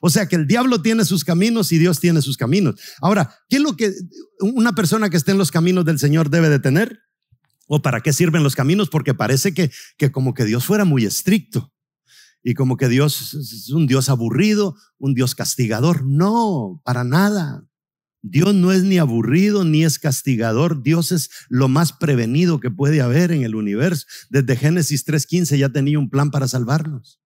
[0.00, 2.76] O sea que el diablo tiene sus caminos y Dios tiene sus caminos.
[3.00, 3.92] Ahora, ¿qué es lo que
[4.40, 7.00] una persona que esté en los caminos del Señor debe de tener?
[7.66, 8.88] ¿O para qué sirven los caminos?
[8.88, 11.72] Porque parece que, que como que Dios fuera muy estricto
[12.42, 16.04] y como que Dios es un Dios aburrido, un Dios castigador.
[16.06, 17.66] No, para nada.
[18.22, 20.82] Dios no es ni aburrido ni es castigador.
[20.82, 24.06] Dios es lo más prevenido que puede haber en el universo.
[24.30, 27.20] Desde Génesis 3.15 ya tenía un plan para salvarnos.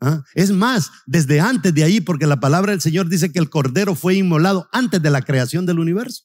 [0.00, 0.22] ¿Ah?
[0.34, 3.94] Es más, desde antes de ahí, porque la palabra del Señor dice que el Cordero
[3.94, 6.24] fue inmolado antes de la creación del universo.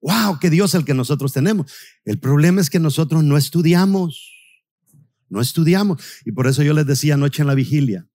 [0.00, 0.38] ¡Wow!
[0.38, 1.72] ¡Qué Dios el que nosotros tenemos!
[2.04, 4.32] El problema es que nosotros no estudiamos.
[5.28, 6.02] No estudiamos.
[6.24, 8.06] Y por eso yo les decía anoche en la vigilia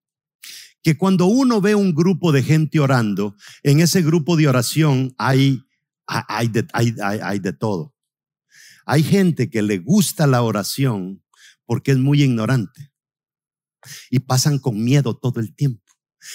[0.82, 5.62] que cuando uno ve un grupo de gente orando, en ese grupo de oración hay,
[6.06, 7.94] hay, de, hay, hay de todo.
[8.84, 11.22] Hay gente que le gusta la oración
[11.64, 12.93] porque es muy ignorante
[14.10, 15.82] y pasan con miedo todo el tiempo.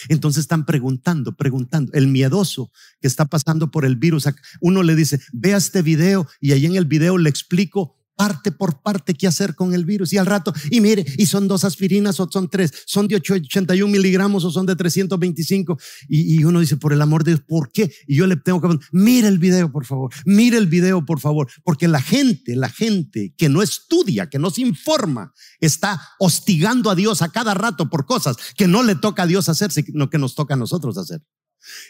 [0.07, 1.91] Entonces están preguntando, preguntando.
[1.93, 4.25] El miedoso que está pasando por el virus,
[4.61, 8.81] uno le dice, vea este video y ahí en el video le explico parte por
[8.81, 10.11] parte qué hacer con el virus.
[10.11, 13.89] Y al rato, y mire, y son dos aspirinas o son tres, son de 81
[13.89, 15.77] miligramos o son de 325.
[16.09, 17.89] Y, y uno dice, por el amor de Dios, ¿por qué?
[18.07, 21.49] Y yo le tengo que, mire el video, por favor, mire el video, por favor.
[21.63, 26.95] Porque la gente, la gente que no estudia, que no se informa, está hostigando a
[26.95, 30.17] Dios a cada rato por cosas que no le toca a Dios hacer, sino que
[30.17, 31.21] nos toca a nosotros hacer.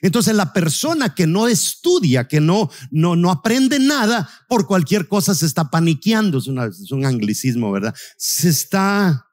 [0.01, 5.35] Entonces la persona que no estudia, que no, no, no aprende nada, por cualquier cosa
[5.35, 7.95] se está paniqueando, es, un anglicismo, ¿verdad?
[8.17, 9.25] Se está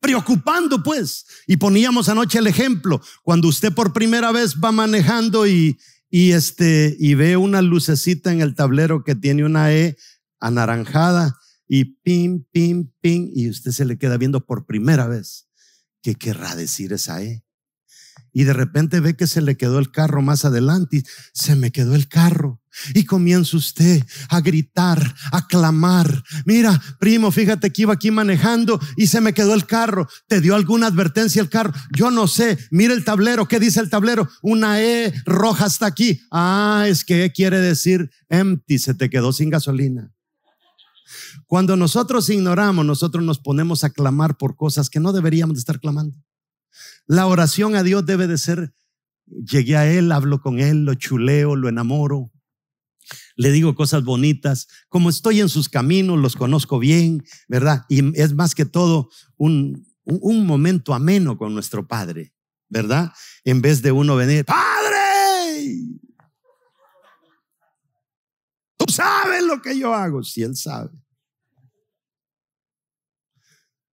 [0.00, 1.26] preocupando, pues.
[1.46, 5.78] Y poníamos anoche el ejemplo, cuando usted por primera vez va manejando y,
[6.10, 9.96] y, este, y ve una lucecita en el tablero que tiene una E
[10.40, 11.38] anaranjada
[11.68, 15.48] y pim, pim, pim, y usted se le queda viendo por primera vez.
[16.02, 17.45] ¿Qué querrá decir esa E?
[18.32, 21.72] Y de repente ve que se le quedó el carro más adelante y se me
[21.72, 22.60] quedó el carro.
[22.94, 26.22] Y comienza usted a gritar, a clamar.
[26.44, 30.06] Mira, primo, fíjate que iba aquí manejando y se me quedó el carro.
[30.28, 31.72] ¿Te dio alguna advertencia el carro?
[31.96, 32.58] Yo no sé.
[32.70, 33.48] Mira el tablero.
[33.48, 34.28] ¿Qué dice el tablero?
[34.42, 36.20] Una E roja hasta aquí.
[36.30, 38.78] Ah, es que quiere decir empty.
[38.78, 40.12] Se te quedó sin gasolina.
[41.46, 45.80] Cuando nosotros ignoramos, nosotros nos ponemos a clamar por cosas que no deberíamos de estar
[45.80, 46.18] clamando.
[47.06, 48.74] La oración a Dios debe de ser,
[49.26, 52.32] llegué a Él, hablo con Él, lo chuleo, lo enamoro,
[53.36, 57.84] le digo cosas bonitas, como estoy en sus caminos, los conozco bien, ¿verdad?
[57.88, 62.34] Y es más que todo un, un momento ameno con nuestro Padre,
[62.68, 63.12] ¿verdad?
[63.44, 65.76] En vez de uno venir, Padre,
[68.76, 70.90] tú sabes lo que yo hago, si Él sabe.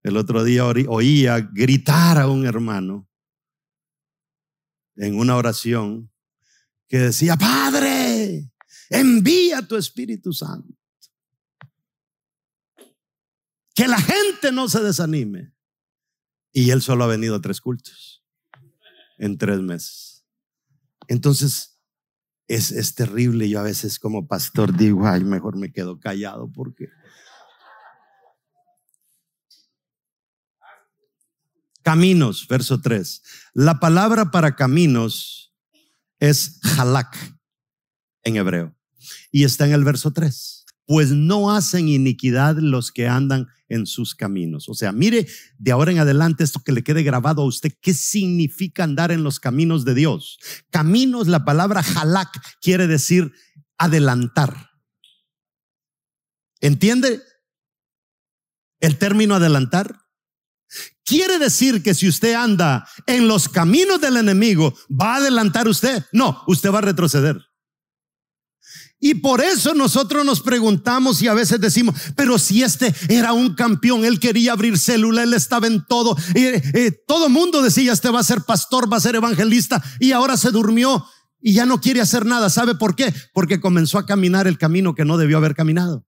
[0.04, 3.10] El otro día oía gritar a un hermano
[4.96, 6.12] en una oración
[6.88, 8.52] que decía, Padre,
[8.90, 10.78] envía tu Espíritu Santo.
[13.74, 15.54] Que la gente no se desanime.
[16.52, 18.22] Y él solo ha venido a tres cultos
[19.16, 20.26] en tres meses.
[21.08, 21.80] Entonces,
[22.46, 23.48] es, es terrible.
[23.48, 26.88] Yo a veces como pastor digo, ay, mejor me quedo callado porque...
[31.84, 33.22] Caminos, verso 3.
[33.52, 35.54] La palabra para caminos
[36.18, 37.14] es halak
[38.22, 38.74] en hebreo.
[39.30, 40.64] Y está en el verso 3.
[40.86, 44.70] Pues no hacen iniquidad los que andan en sus caminos.
[44.70, 45.26] O sea, mire
[45.58, 47.74] de ahora en adelante esto que le quede grabado a usted.
[47.82, 50.38] ¿Qué significa andar en los caminos de Dios?
[50.70, 52.30] Caminos, la palabra halak
[52.62, 53.30] quiere decir
[53.76, 54.70] adelantar.
[56.62, 57.20] ¿Entiende
[58.80, 60.03] el término adelantar?
[61.04, 66.04] Quiere decir que si usted anda en los caminos del enemigo, ¿va a adelantar usted?
[66.12, 67.36] No, usted va a retroceder.
[69.04, 73.54] Y por eso nosotros nos preguntamos y a veces decimos, pero si este era un
[73.54, 76.16] campeón, él quería abrir célula, él estaba en todo.
[76.34, 80.12] Y, eh, todo mundo decía, este va a ser pastor, va a ser evangelista y
[80.12, 81.04] ahora se durmió
[81.38, 82.48] y ya no quiere hacer nada.
[82.48, 83.12] ¿Sabe por qué?
[83.34, 86.06] Porque comenzó a caminar el camino que no debió haber caminado.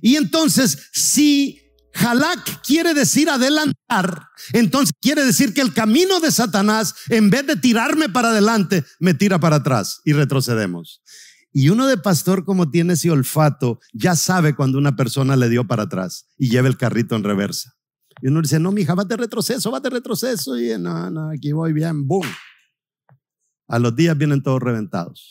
[0.00, 1.63] Y entonces, si
[2.04, 4.28] Halak quiere decir adelantar.
[4.52, 9.14] Entonces quiere decir que el camino de Satanás, en vez de tirarme para adelante, me
[9.14, 11.02] tira para atrás y retrocedemos.
[11.52, 15.66] Y uno de pastor, como tiene ese olfato, ya sabe cuando una persona le dio
[15.66, 17.74] para atrás y lleva el carrito en reversa.
[18.20, 20.58] Y uno dice, no, mija, va de retroceso, va de retroceso.
[20.58, 22.26] Y no, no, aquí voy bien, boom.
[23.68, 25.30] A los días vienen todos reventados.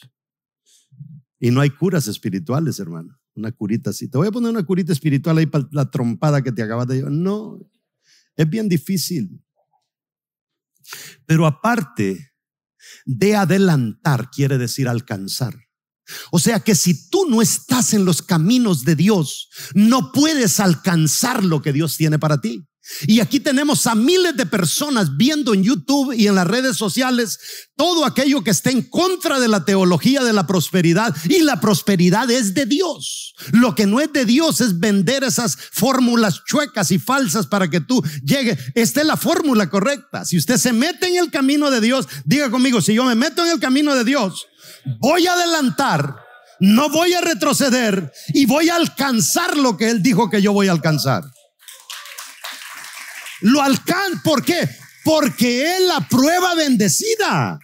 [1.39, 3.19] Y no hay curas espirituales, hermano.
[3.35, 4.07] Una curita así.
[4.07, 6.95] Te voy a poner una curita espiritual ahí para la trompada que te acabas de
[6.95, 7.12] llevar.
[7.12, 7.59] No,
[8.35, 9.41] es bien difícil.
[11.25, 12.33] Pero aparte
[13.06, 15.56] de adelantar, quiere decir alcanzar.
[16.31, 21.44] O sea que si tú no estás en los caminos de Dios, no puedes alcanzar
[21.44, 22.68] lo que Dios tiene para ti.
[23.07, 27.39] Y aquí tenemos a miles de personas viendo en YouTube y en las redes sociales
[27.77, 31.15] todo aquello que está en contra de la teología de la prosperidad.
[31.30, 33.35] Y la prosperidad es de Dios.
[33.51, 37.80] Lo que no es de Dios es vender esas fórmulas chuecas y falsas para que
[37.80, 38.57] tú llegue.
[38.75, 40.25] Esta es la fórmula correcta.
[40.25, 43.45] Si usted se mete en el camino de Dios, diga conmigo, si yo me meto
[43.45, 44.45] en el camino de Dios,
[45.00, 46.18] voy a adelantar,
[46.59, 50.68] no voy a retroceder y voy a alcanzar lo que Él dijo que yo voy
[50.68, 51.24] a alcanzar.
[53.43, 54.21] Lo alcanza.
[54.23, 54.67] ¿Por qué?
[55.03, 57.59] Porque es la prueba bendecida.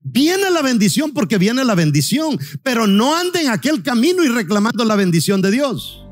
[0.00, 4.84] Viene la bendición porque viene la bendición, pero no anden en aquel camino y reclamando
[4.84, 6.02] la bendición de Dios.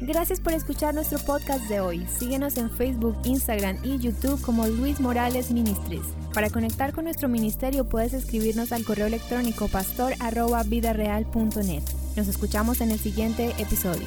[0.00, 2.06] Gracias por escuchar nuestro podcast de hoy.
[2.18, 6.06] Síguenos en Facebook, Instagram y YouTube como Luis Morales Ministries.
[6.32, 11.82] Para conectar con nuestro ministerio puedes escribirnos al correo electrónico pastor.vidareal.net.
[12.16, 14.06] Nos escuchamos en el siguiente episodio.